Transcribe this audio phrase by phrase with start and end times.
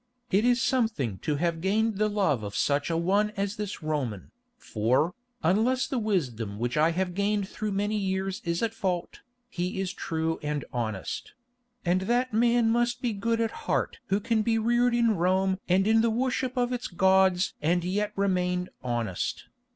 [0.31, 4.31] It is something to have gained the love of such a one as this Roman,
[4.57, 9.79] for, unless the wisdom which I have gained through many years is at fault, he
[9.79, 11.33] is true and honest;
[11.85, 15.85] and that man must be good at heart who can be reared in Rome and
[15.85, 19.49] in the worship of its gods and yet remain honest.